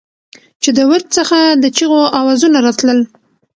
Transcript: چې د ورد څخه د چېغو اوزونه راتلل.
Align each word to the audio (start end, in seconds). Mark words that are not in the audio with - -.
چې 0.61 0.69
د 0.77 0.79
ورد 0.89 1.07
څخه 1.17 1.37
د 1.61 1.65
چېغو 1.77 2.01
اوزونه 2.19 2.57
راتلل. 2.65 2.99